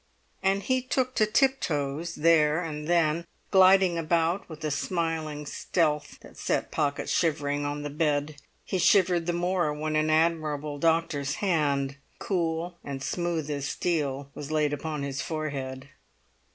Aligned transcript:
And 0.41 0.63
he 0.63 0.81
took 0.81 1.13
to 1.13 1.27
tiptoes 1.27 2.15
there 2.15 2.59
and 2.59 2.87
then, 2.87 3.27
gliding 3.51 3.99
about 3.99 4.49
with 4.49 4.63
a 4.65 4.71
smiling 4.71 5.45
stealth 5.45 6.17
that 6.21 6.37
set 6.37 6.71
Pocket 6.71 7.07
shivering 7.07 7.65
on 7.65 7.83
the 7.83 7.91
bed; 7.91 8.37
he 8.65 8.79
shivered 8.79 9.27
the 9.27 9.31
more 9.33 9.71
when 9.71 9.95
an 9.95 10.09
admirable 10.09 10.79
doctor's 10.79 11.35
hand, 11.35 11.97
cool 12.17 12.79
and 12.83 13.03
smooth 13.03 13.47
as 13.51 13.67
steel, 13.69 14.31
was 14.33 14.49
laid 14.49 14.73
upon 14.73 15.03
his 15.03 15.21
forehead. 15.21 15.89